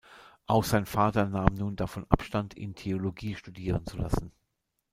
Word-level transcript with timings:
Auch 0.47 0.63
sein 0.63 0.87
Vater 0.87 1.27
nahm 1.27 1.53
nun 1.53 1.75
davon 1.75 2.07
Abstand 2.09 2.57
ihn 2.57 2.73
Theologie 2.73 3.35
studieren 3.35 3.85
zu 3.85 3.97
lassen. 3.97 4.31